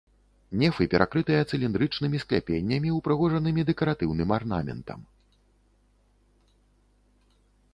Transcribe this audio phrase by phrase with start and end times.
[0.59, 5.05] Нефы перакрытыя цыліндрычнымі скляпеннямі, упрыгожанымі дэкаратыўным арнаментам.